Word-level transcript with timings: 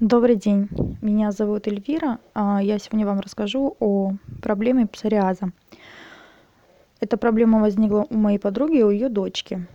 Добрый 0.00 0.36
день, 0.36 0.68
меня 1.00 1.32
зовут 1.32 1.66
Эльвира. 1.66 2.18
А, 2.34 2.62
Я 2.62 2.78
сегодня 2.78 3.06
вам 3.06 3.20
расскажу 3.20 3.78
о 3.80 4.12
проблеме 4.42 4.86
псориаза. 4.86 5.52
Эта 7.00 7.16
проблема 7.16 7.62
возникла 7.62 8.06
у 8.10 8.14
моей 8.14 8.36
подруги 8.36 8.80
и 8.80 8.82
у 8.82 8.90
ее 8.90 9.08
дочки. 9.08 9.66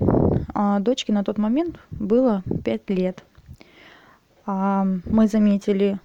А, 0.54 0.80
Дочке 0.80 1.12
на 1.12 1.24
тот 1.24 1.40
момент 1.40 1.80
было 1.90 2.44
5 2.64 2.90
лет. 2.92 3.24
А, 4.46 4.86
Мы 5.06 5.26
заметили, 5.26 5.98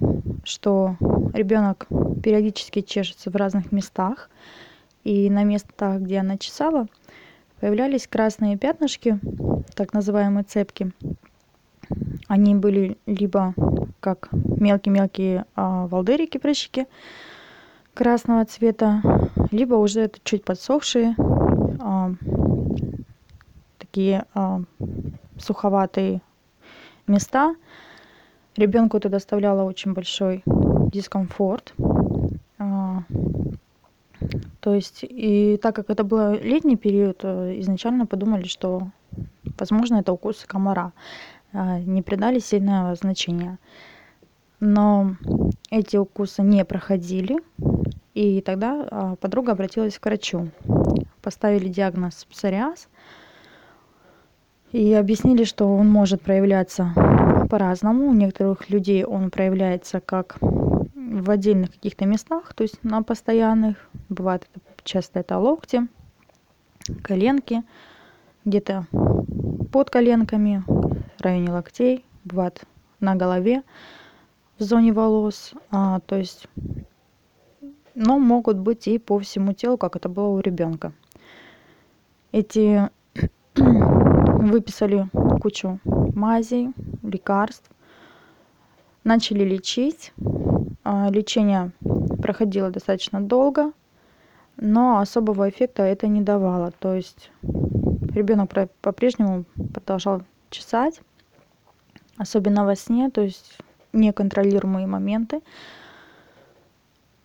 что 0.45 0.97
ребенок 1.35 1.87
периодически 2.23 2.81
чешется 2.81 3.31
в 3.31 3.37
разных 3.37 3.71
местах, 3.71 4.31
и 5.05 5.29
на 5.29 5.45
местах, 5.45 6.01
где 6.01 6.21
она 6.21 6.39
чесала, 6.39 6.87
появлялись 7.61 8.07
красные 8.07 8.57
пятнышки, 8.57 9.21
так 9.75 9.93
называемые 9.93 10.45
цепки. 10.45 10.93
Они 12.29 12.55
были 12.55 12.97
либо 13.05 13.55
как 14.01 14.29
мелкие-мелкие 14.33 15.45
а, 15.55 15.87
волдырики, 15.87 16.39
прыщики 16.39 16.87
красного 17.95 18.45
цвета, 18.45 19.03
либо 19.51 19.75
уже 19.75 20.03
это 20.03 20.19
чуть 20.23 20.45
подсохшие, 20.45 21.15
а, 21.81 22.13
такие 23.79 24.25
а, 24.35 24.61
суховатые 25.39 26.21
места. 27.07 27.55
Ребенку 28.57 28.97
это 28.97 29.09
доставляло 29.09 29.65
очень 29.65 29.93
большой 29.93 30.43
дискомфорт. 30.47 31.75
То 34.61 34.75
есть, 34.75 35.01
и 35.03 35.59
так 35.63 35.77
как 35.77 35.91
это 35.91 36.05
был 36.05 36.33
летний 36.33 36.77
период, 36.77 37.21
э, 37.23 37.61
изначально 37.61 38.07
подумали, 38.07 38.49
что, 38.49 38.89
возможно, 39.59 39.97
это 39.97 40.13
укус 40.13 40.45
комара. 40.47 40.93
А, 41.59 41.79
Не 41.81 42.03
придали 42.03 42.39
сильного 42.39 42.95
значения. 42.97 43.59
Но 44.61 45.17
эти 45.71 45.97
укусы 45.97 46.43
не 46.43 46.63
проходили, 46.67 47.39
и 48.13 48.43
тогда 48.43 48.87
а, 48.91 49.17
подруга 49.17 49.53
обратилась 49.53 49.99
к 49.99 50.05
врачу. 50.05 50.51
Поставили 51.23 51.69
диагноз 51.69 52.27
псориаз 52.27 52.89
и 54.73 54.93
объяснили, 54.93 55.45
что 55.45 55.75
он 55.75 55.89
может 55.89 56.21
проявляться 56.21 56.93
по-разному. 57.49 58.09
У 58.09 58.13
некоторых 58.13 58.69
людей 58.69 59.05
он 59.05 59.31
проявляется 59.31 60.01
как 60.01 60.37
в 60.41 61.31
отдельных 61.31 61.73
каких-то 61.73 62.05
местах, 62.05 62.53
то 62.53 62.65
есть 62.65 62.85
на 62.85 63.03
постоянных. 63.03 63.89
Бывает 64.11 64.47
это, 64.55 64.61
часто 64.85 65.21
это 65.21 65.39
локти, 65.39 65.87
коленки, 67.03 67.63
где-то 68.45 68.87
под 69.73 69.91
коленками, 69.91 70.63
районе 71.27 71.51
локтей, 71.51 72.05
бывает 72.25 72.65
на 73.01 73.15
голове, 73.15 73.63
в 74.59 74.63
зоне 74.63 74.93
волос. 74.93 75.53
А, 75.71 76.01
то 76.01 76.17
есть, 76.17 76.49
но 77.95 78.19
могут 78.19 78.59
быть 78.59 78.87
и 78.89 78.99
по 78.99 79.19
всему 79.19 79.53
телу, 79.53 79.77
как 79.77 79.97
это 79.97 80.09
было 80.09 80.29
у 80.29 80.41
ребенка. 80.41 80.93
Эти 82.33 82.89
выписали 83.55 85.09
кучу 85.41 85.81
мазей, 85.85 86.71
лекарств, 87.03 87.71
начали 89.05 89.45
лечить. 89.45 90.13
А, 90.85 91.11
Лечение 91.11 91.73
проходило 92.23 92.71
достаточно 92.71 93.21
долго, 93.21 93.73
но 94.57 94.99
особого 94.99 95.49
эффекта 95.49 95.83
это 95.83 96.07
не 96.07 96.21
давало. 96.21 96.73
То 96.79 96.95
есть 96.95 97.31
ребенок 97.43 98.51
по-прежнему 98.81 99.45
продолжал 99.75 100.23
чесать, 100.51 101.01
особенно 102.17 102.65
во 102.65 102.77
сне, 102.77 103.11
то 103.11 103.23
есть 103.23 103.59
неконтролируемые 103.93 104.87
моменты. 104.87 105.41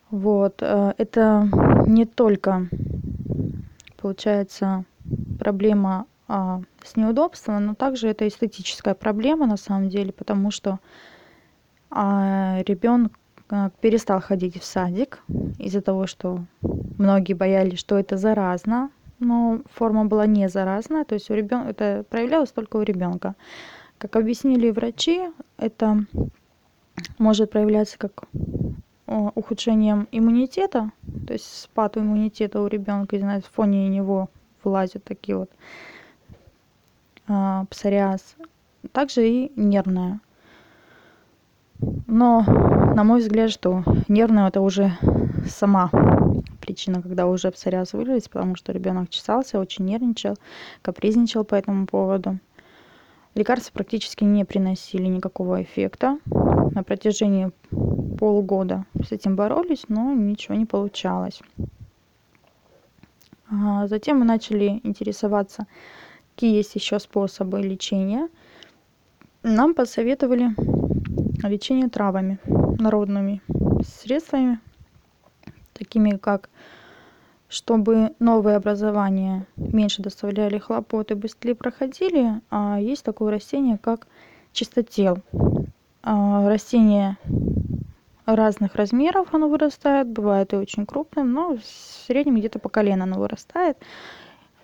Вот. 0.10 0.62
э, 0.62 0.94
Это 0.98 1.50
не 1.88 2.06
только, 2.06 2.68
получается, 3.98 4.84
проблема 5.40 6.06
а, 6.28 6.62
с 6.84 6.96
неудобством, 6.96 7.66
но 7.66 7.76
также 7.76 8.08
это 8.08 8.28
эстетическая 8.28 8.94
проблема 8.94 9.48
на 9.48 9.58
самом 9.58 9.90
деле, 9.90 10.12
потому 10.12 10.52
что 10.52 10.80
ребенок 11.92 13.12
перестал 13.82 14.22
ходить 14.22 14.58
в 14.62 14.64
садик 14.64 15.20
из-за 15.60 15.82
того, 15.82 16.08
что 16.08 16.46
многие 16.98 17.34
боялись, 17.34 17.80
что 17.80 17.98
это 18.00 18.16
заразно, 18.16 18.92
но 19.20 19.60
форма 19.74 20.06
была 20.06 20.26
не 20.26 20.48
заразная, 20.50 21.04
то 21.04 21.16
есть 21.16 21.30
у 21.30 21.34
ребенка 21.34 21.70
это 21.70 22.06
проявлялось 22.10 22.52
только 22.52 22.78
у 22.78 22.82
ребенка. 22.82 23.36
Как 24.02 24.16
объяснили 24.16 24.72
врачи, 24.72 25.22
это 25.58 26.06
может 27.20 27.52
проявляться 27.52 28.00
как 28.00 28.24
о, 29.06 29.32
ухудшением 29.36 30.08
иммунитета, 30.12 30.92
то 31.28 31.34
есть 31.34 31.46
спад 31.46 31.98
иммунитета 31.98 32.62
у 32.62 32.66
ребенка, 32.66 33.16
и 33.16 33.22
на 33.22 33.42
фоне 33.42 33.88
него 33.90 34.32
вылазят 34.64 35.04
такие 35.04 35.38
вот 35.38 35.52
а, 37.28 37.66
псориаз, 37.66 38.38
также 38.92 39.30
и 39.30 39.52
нервная. 39.56 40.20
Но, 42.08 42.42
на 42.96 43.04
мой 43.04 43.20
взгляд, 43.20 43.52
что 43.52 43.84
нервная 44.08 44.48
это 44.48 44.62
уже 44.62 44.98
сама 45.48 45.92
причина, 46.60 47.04
когда 47.04 47.28
уже 47.28 47.52
псориаз 47.52 47.94
вылез, 47.94 48.28
потому 48.28 48.56
что 48.56 48.72
ребенок 48.72 49.12
чесался, 49.12 49.60
очень 49.60 49.86
нервничал, 49.86 50.38
капризничал 50.82 51.44
по 51.44 51.54
этому 51.54 51.86
поводу. 51.86 52.40
Лекарства 53.34 53.72
практически 53.74 54.26
не 54.26 54.44
приносили 54.44 55.06
никакого 55.06 55.64
эффекта. 55.64 56.20
На 56.26 56.84
протяжении 56.84 57.52
полгода 58.18 58.86
с 59.04 59.12
этим 59.12 59.36
боролись, 59.36 59.86
но 59.88 60.14
ничего 60.14 60.56
не 60.56 60.66
получалось. 60.66 61.42
А 63.50 63.88
затем 63.88 64.20
мы 64.20 64.26
начали 64.26 64.80
интересоваться, 64.84 65.66
какие 66.36 66.56
есть 66.56 66.76
еще 66.76 67.00
способы 67.00 67.62
лечения. 67.62 68.30
Нам 69.44 69.74
посоветовали 69.74 70.50
лечение 71.48 71.90
травами, 71.90 72.38
народными 72.46 73.42
средствами, 73.84 74.60
такими 75.74 76.18
как 76.18 76.50
чтобы 77.52 78.14
новые 78.20 78.56
образования 78.56 79.46
меньше 79.58 80.02
доставляли 80.02 80.58
хлопот 80.58 81.12
и 81.12 81.16
быстрее 81.16 81.54
проходили, 81.54 82.40
а 82.50 82.80
есть 82.80 83.04
такое 83.04 83.30
растение, 83.30 83.78
как 83.78 84.08
чистотел. 84.54 85.18
А, 86.02 86.48
растение 86.48 87.18
разных 88.26 88.76
размеров 88.76 89.34
оно 89.34 89.50
вырастает, 89.50 90.08
бывает 90.08 90.54
и 90.54 90.56
очень 90.56 90.86
крупным, 90.86 91.34
но 91.34 91.58
в 91.58 91.62
среднем 92.08 92.38
где-то 92.38 92.58
по 92.58 92.70
колено 92.70 93.04
оно 93.04 93.20
вырастает. 93.20 93.78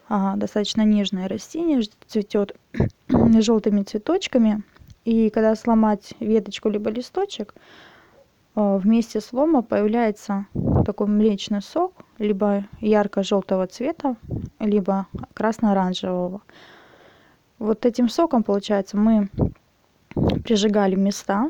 А, 0.08 0.38
достаточно 0.38 0.84
нежное 0.84 1.28
растение, 1.28 1.82
цветет 2.08 2.56
желтыми 3.10 3.84
цветочками. 3.84 4.64
И 5.04 5.30
когда 5.30 5.56
сломать 5.56 6.14
веточку 6.22 6.70
либо 6.70 6.90
листочек, 6.90 7.54
а, 8.56 8.78
вместе 8.78 9.20
с 9.20 9.34
лома 9.34 9.62
появляется 9.62 10.46
такой 10.86 11.08
млечный 11.08 11.62
сок, 11.62 11.97
либо 12.18 12.66
ярко-желтого 12.80 13.68
цвета, 13.68 14.16
либо 14.60 15.08
красно-оранжевого. 15.34 16.42
Вот 17.60 17.86
этим 17.86 18.10
соком, 18.10 18.44
получается, 18.44 18.98
мы 18.98 19.30
прижигали 20.44 20.96
места 20.96 21.50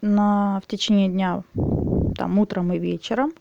на, 0.00 0.60
в 0.64 0.66
течение 0.66 1.08
дня, 1.08 1.42
там, 2.16 2.38
утром 2.38 2.72
и 2.72 2.78
вечером. 2.78 3.32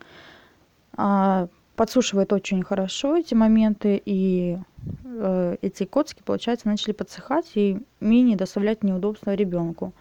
А, 0.97 1.47
подсушивает 1.75 2.33
очень 2.33 2.61
хорошо 2.63 3.15
эти 3.15 3.33
моменты, 3.33 4.01
и 4.03 4.57
э, 5.05 5.55
эти 5.61 5.85
коцки, 5.85 6.21
получается, 6.25 6.67
начали 6.67 6.91
подсыхать 6.91 7.51
и 7.55 7.79
менее 8.01 8.35
доставлять 8.35 8.83
неудобства 8.83 9.33
ребенку. 9.33 9.93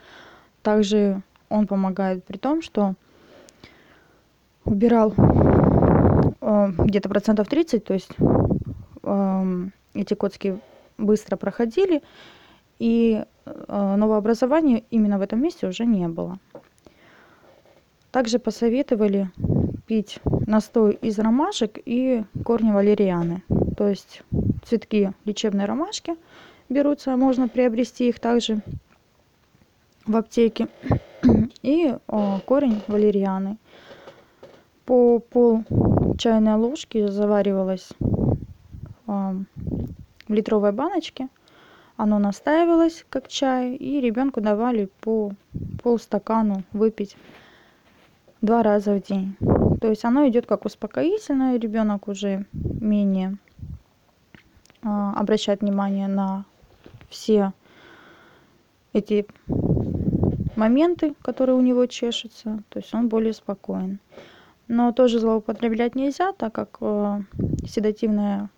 Также 0.63 1.23
он 1.49 1.69
помогает 1.69 2.25
при 2.25 2.37
том, 2.37 2.63
что 2.63 2.95
убирал 4.65 5.15
где-то 6.79 7.09
процентов 7.09 7.49
30, 7.49 7.85
то 7.85 7.95
есть 7.95 8.11
э, 9.03 9.67
эти 9.95 10.15
коцки 10.15 10.59
быстро 10.97 11.37
проходили, 11.37 12.03
и 12.79 13.25
э, 13.45 13.97
новообразования 13.97 14.85
именно 14.91 15.19
в 15.19 15.23
этом 15.23 15.43
месте 15.43 15.67
уже 15.67 15.85
не 15.85 16.09
было. 16.09 16.39
Также 18.11 18.39
посоветовали 18.39 19.31
пить 19.87 20.21
настой 20.47 20.99
из 21.03 21.19
ромашек 21.19 21.79
и 21.85 22.25
корни 22.45 22.73
валерианы. 22.73 23.43
То 23.77 23.89
есть 23.89 24.23
цветки 24.65 25.13
лечебной 25.25 25.67
ромашки 25.67 26.17
берутся, 26.69 27.17
можно 27.17 27.49
приобрести 27.49 28.09
их 28.09 28.21
также 28.21 28.61
в 30.07 30.17
аптеке. 30.17 30.69
И 31.63 31.95
о, 32.07 32.41
корень 32.47 32.81
валерианы. 32.87 33.59
По 34.85 35.19
пол 35.19 35.65
чайной 36.19 36.57
ложки 36.57 37.07
заваривалась 37.07 37.89
о, 39.07 39.35
в 40.29 40.33
литровой 40.33 40.73
баночке 40.73 41.29
оно 41.99 42.21
настаивалось 42.21 43.05
как 43.11 43.27
чай, 43.27 43.75
и 43.75 44.01
ребенку 44.01 44.41
давали 44.41 44.89
по 45.01 45.33
полстакану 45.83 46.63
выпить 46.73 47.17
два 48.41 48.63
раза 48.63 48.95
в 48.95 49.03
день. 49.03 49.37
То 49.81 49.89
есть 49.89 50.05
оно 50.05 50.29
идет 50.29 50.47
как 50.47 50.65
успокоительное, 50.65 51.59
ребенок 51.59 52.07
уже 52.07 52.47
менее 52.53 53.37
а, 54.83 55.13
обращает 55.19 55.61
внимание 55.61 56.07
на 56.07 56.45
все 57.09 57.53
эти 58.93 59.27
моменты, 60.55 61.15
которые 61.23 61.57
у 61.57 61.61
него 61.61 61.87
чешутся, 61.87 62.63
то 62.69 62.79
есть 62.79 62.95
он 62.95 63.09
более 63.09 63.33
спокоен. 63.33 63.99
Но 64.69 64.93
тоже 64.93 65.19
злоупотреблять 65.19 65.95
нельзя, 65.95 66.33
так 66.33 66.53
как 66.53 66.79
э, 66.81 67.23
седативное 67.67 68.51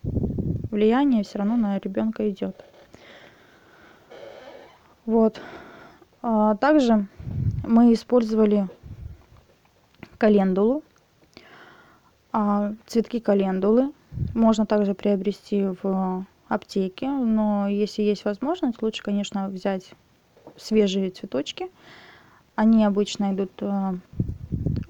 влияние 0.71 1.23
все 1.23 1.39
равно 1.39 1.57
на 1.57 1.79
ребенка 1.79 2.29
идет. 2.29 2.65
Вот. 5.07 5.41
А 6.23 6.57
также 6.57 7.07
мы 7.67 7.93
использовали 7.95 8.69
календулу, 10.19 10.83
а 12.33 12.75
цветки 12.87 13.21
календулы 13.21 13.93
можно 14.35 14.67
также 14.67 14.95
приобрести 14.95 15.69
в 15.83 16.27
аптеке, 16.49 17.09
но 17.09 17.69
если 17.69 18.03
есть 18.03 18.25
возможность, 18.25 18.83
лучше, 18.83 19.03
конечно, 19.03 19.49
взять 19.49 19.93
свежие 20.57 21.11
цветочки. 21.11 21.71
Они 22.57 22.85
обычно 22.85 23.33
идут, 23.33 23.53
э, 23.61 23.95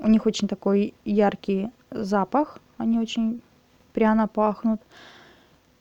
у 0.01 0.09
них 0.09 0.27
очень 0.27 0.49
такой 0.49 0.95
яркий 1.05 1.71
запах, 1.91 2.59
они 2.79 2.99
очень 2.99 3.43
пряно 3.93 4.29
пахнут. 4.29 4.81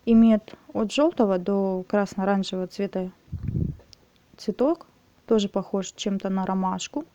Имеют 0.05 0.55
от 0.73 0.91
желтого 0.91 1.37
до 1.37 1.83
красно-оранжевого 1.87 2.67
цвета 2.67 3.11
цветок, 4.37 4.87
тоже 5.27 5.49
похож 5.49 5.91
чем-то 5.91 6.29
на 6.29 6.45
ромашку. 6.45 7.05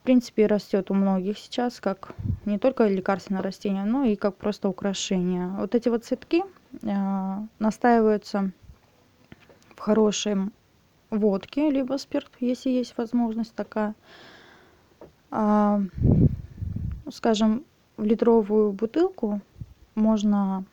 В 0.00 0.04
принципе, 0.04 0.46
растет 0.46 0.90
у 0.90 0.94
многих 0.94 1.38
сейчас, 1.38 1.80
как 1.80 2.14
не 2.44 2.58
только 2.58 2.88
лекарственное 2.88 3.42
растение, 3.42 3.84
но 3.84 4.04
и 4.04 4.16
как 4.16 4.36
просто 4.36 4.68
украшение. 4.68 5.48
Вот 5.58 5.74
эти 5.74 5.88
вот 5.88 6.04
цветки 6.04 6.42
э, 6.82 7.36
настаиваются 7.60 8.50
в 9.76 9.78
хорошем 9.78 10.52
водке, 11.10 11.70
либо 11.70 11.96
спирт, 11.98 12.30
если 12.40 12.70
есть 12.70 12.96
возможность 12.98 13.54
такая. 13.54 13.94
А, 15.34 15.80
скажем, 17.10 17.64
в 17.96 18.04
литровую 18.04 18.72
бутылку 18.72 19.40
можно 19.94 20.64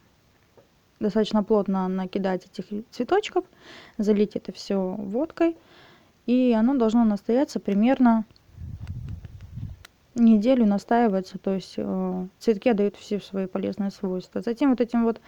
достаточно 0.99 1.43
плотно 1.43 1.87
накидать 1.87 2.45
этих 2.45 2.83
цветочков, 2.91 3.45
залить 3.97 4.35
это 4.35 4.51
все 4.51 4.77
водкой, 4.77 5.55
и 6.25 6.51
оно 6.51 6.75
должно 6.75 7.05
настояться 7.05 7.61
примерно 7.61 8.25
неделю 10.15 10.65
настаивается, 10.65 11.37
то 11.37 11.53
есть 11.53 11.75
э, 11.77 12.27
цветки 12.39 12.67
отдают 12.67 12.97
все 12.97 13.21
свои 13.21 13.47
полезные 13.47 13.91
свойства. 13.91 14.41
Затем 14.41 14.71
вот 14.71 14.81
этим 14.81 15.05
вот, 15.05 15.21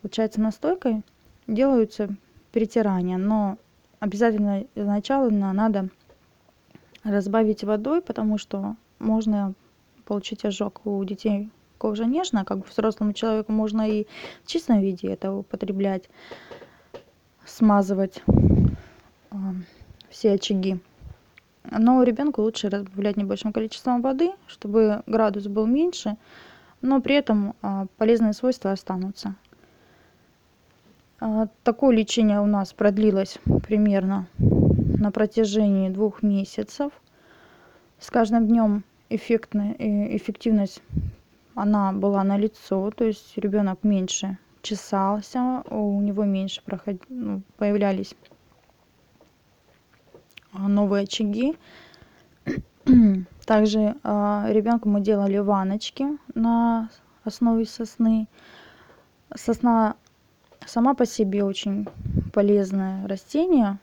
получается, 0.00 0.40
настойкой 0.40 1.02
делаются 1.46 2.08
перетирания, 2.50 3.18
но 3.18 3.58
обязательно 4.00 4.64
изначально 4.74 5.52
надо 5.52 5.90
разбавить 7.04 7.64
водой, 7.64 8.02
потому 8.02 8.38
что 8.38 8.76
можно 8.98 9.54
получить 10.04 10.44
ожог 10.44 10.80
у 10.84 11.04
детей 11.04 11.50
кожа 11.78 12.06
нежная, 12.06 12.44
как 12.44 12.58
бы 12.58 12.64
взрослому 12.68 13.12
человеку 13.12 13.52
можно 13.52 13.88
и 13.88 14.06
в 14.42 14.46
чистом 14.46 14.80
виде 14.80 15.08
это 15.08 15.32
употреблять, 15.32 16.08
смазывать 17.44 18.22
э, 18.26 19.36
все 20.08 20.32
очаги. 20.32 20.78
Но 21.70 22.02
ребенку 22.02 22.42
лучше 22.42 22.70
разбавлять 22.70 23.16
небольшим 23.16 23.52
количеством 23.52 24.02
воды, 24.02 24.32
чтобы 24.46 25.02
градус 25.06 25.46
был 25.46 25.66
меньше, 25.66 26.16
но 26.80 27.02
при 27.02 27.16
этом 27.16 27.54
э, 27.62 27.86
полезные 27.98 28.32
свойства 28.32 28.72
останутся. 28.72 29.34
Э, 31.20 31.48
такое 31.64 31.94
лечение 31.94 32.40
у 32.40 32.46
нас 32.46 32.72
продлилось 32.72 33.38
примерно 33.66 34.26
на 35.04 35.10
протяжении 35.10 35.90
двух 35.90 36.22
месяцев. 36.22 36.90
С 37.98 38.10
каждым 38.10 38.46
днем 38.46 38.84
эффектная, 39.10 39.76
эффективность 40.16 40.82
она 41.54 41.92
была 41.92 42.24
на 42.24 42.38
лицо, 42.38 42.90
то 42.90 43.04
есть 43.04 43.36
ребенок 43.36 43.80
меньше 43.82 44.38
чесался, 44.62 45.62
у 45.68 46.00
него 46.00 46.24
меньше 46.24 46.62
проход... 46.64 46.96
ну, 47.10 47.42
появлялись 47.58 48.14
а, 50.52 50.68
новые 50.68 51.02
очаги. 51.02 51.54
Также 53.46 53.80
э, 54.02 54.44
ребенку 54.48 54.88
мы 54.88 55.02
делали 55.02 55.36
ваночки 55.36 56.06
на 56.34 56.88
основе 57.24 57.66
сосны. 57.66 58.26
Сосна 59.36 59.96
сама 60.64 60.94
по 60.94 61.04
себе 61.04 61.44
очень 61.44 61.86
полезное 62.32 63.06
растение, 63.06 63.78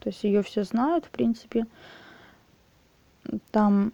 то 0.00 0.08
есть 0.08 0.24
ее 0.24 0.42
все 0.42 0.64
знают, 0.64 1.04
в 1.04 1.10
принципе. 1.10 1.66
Там 3.50 3.92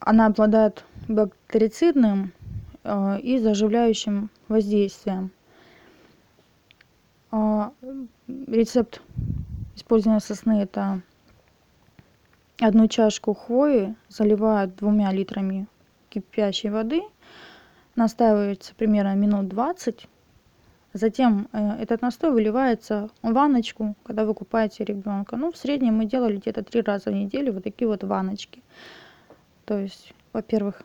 она 0.00 0.26
обладает 0.26 0.84
бактерицидным 1.08 2.32
э, 2.84 3.20
и 3.20 3.38
заживляющим 3.38 4.30
воздействием. 4.48 5.30
А, 7.30 7.72
рецепт 8.46 9.00
использования 9.74 10.20
сосны 10.20 10.60
это 10.62 11.00
одну 12.60 12.88
чашку 12.88 13.34
хвои 13.34 13.94
заливают 14.08 14.76
двумя 14.76 15.12
литрами 15.12 15.66
кипящей 16.10 16.70
воды, 16.70 17.02
настаивается 17.96 18.74
примерно 18.74 19.14
минут 19.14 19.48
20, 19.48 20.08
затем 20.92 21.48
э, 21.52 21.82
этот 21.82 22.02
настой 22.02 22.32
выливается 22.32 23.08
в 23.22 23.32
ванночку, 23.32 23.94
когда 24.04 24.24
вы 24.24 24.34
купаете 24.34 24.84
ребенка. 24.84 25.36
Ну, 25.36 25.50
в 25.50 25.56
среднем 25.56 25.96
мы 25.96 26.04
делали 26.04 26.36
где-то 26.36 26.62
три 26.62 26.82
раза 26.82 27.10
в 27.10 27.14
неделю 27.14 27.52
вот 27.52 27.64
такие 27.64 27.88
вот 27.88 28.04
ванночки. 28.04 28.62
То 29.64 29.78
есть, 29.78 30.12
во-первых, 30.32 30.82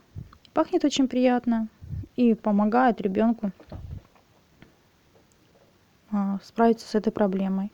пахнет 0.54 0.86
очень 0.86 1.08
приятно 1.08 1.68
и 2.16 2.34
помогает 2.34 3.02
ребенку 3.02 3.52
а, 6.12 6.40
справиться 6.44 6.88
с 6.88 6.96
этой 6.96 7.12
проблемой. 7.12 7.72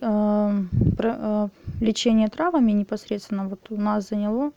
А, 0.00 0.52
а, 0.98 1.48
лечение 1.80 2.28
травами 2.28 2.72
непосредственно 2.72 3.48
вот 3.48 3.70
у 3.70 3.76
нас 3.76 4.08
заняло 4.08 4.52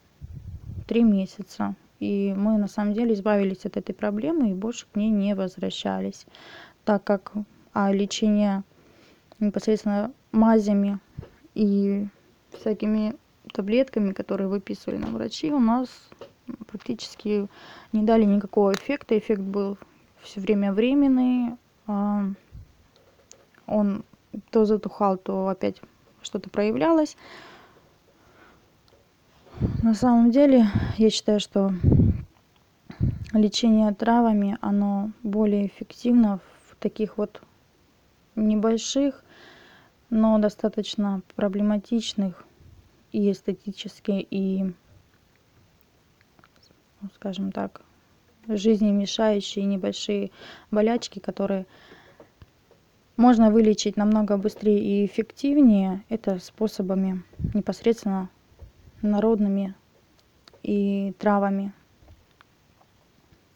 три 0.86 1.02
месяца. 1.02 1.74
И 2.00 2.32
мы 2.36 2.58
на 2.58 2.68
самом 2.68 2.94
деле 2.94 3.14
избавились 3.14 3.64
от 3.64 3.76
этой 3.76 3.92
проблемы 3.92 4.50
и 4.50 4.54
больше 4.54 4.86
к 4.92 4.96
ней 4.96 5.10
не 5.10 5.34
возвращались. 5.34 6.26
Так 6.84 7.04
как 7.04 7.32
а 7.72 7.92
лечение 7.92 8.64
непосредственно 9.38 10.12
мазями 10.32 10.98
и 11.54 12.06
всякими 12.52 13.14
таблетками, 13.52 14.12
которые 14.12 14.48
выписывали 14.48 14.98
нам 14.98 15.14
врачи, 15.14 15.52
у 15.52 15.58
нас 15.58 15.88
практически 16.66 17.48
не 17.92 18.02
дали 18.02 18.24
никакого 18.24 18.72
эффекта. 18.72 19.18
Эффект 19.18 19.42
был 19.42 19.78
все 20.22 20.40
время 20.40 20.72
временный. 20.72 21.56
А, 21.86 22.24
он 23.66 24.04
то 24.50 24.64
затухал, 24.64 25.16
то 25.16 25.48
опять 25.48 25.80
что-то 26.22 26.50
проявлялось. 26.50 27.16
На 29.82 29.94
самом 29.94 30.30
деле, 30.30 30.66
я 30.98 31.10
считаю, 31.10 31.40
что 31.40 31.72
лечение 33.32 33.92
травами, 33.92 34.56
оно 34.60 35.10
более 35.22 35.66
эффективно 35.66 36.38
в 36.68 36.76
таких 36.76 37.18
вот 37.18 37.42
небольших, 38.36 39.24
но 40.10 40.38
достаточно 40.38 41.22
проблематичных 41.34 42.44
и 43.10 43.32
эстетически, 43.32 44.26
и, 44.30 44.64
ну, 47.00 47.08
скажем 47.16 47.50
так, 47.50 47.82
жизни 48.46 48.90
мешающие 48.90 49.64
небольшие 49.64 50.30
болячки, 50.70 51.18
которые 51.18 51.66
можно 53.16 53.50
вылечить 53.50 53.96
намного 53.96 54.36
быстрее 54.36 54.78
и 54.78 55.04
эффективнее. 55.04 56.04
Это 56.08 56.38
способами 56.38 57.24
непосредственно 57.54 58.30
народными 59.02 59.74
и 60.62 61.14
травами. 61.18 61.72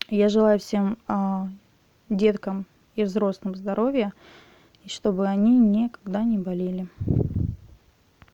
Я 0.09 0.29
желаю 0.29 0.59
всем 0.59 0.99
э, 1.09 1.47
деткам 2.11 2.67
и 2.97 3.05
взрослым 3.05 3.55
здоровья, 3.55 4.13
и 4.85 4.89
чтобы 4.89 5.27
они 5.27 5.59
никогда 5.59 6.23
не 6.23 6.39
болели. 6.39 6.89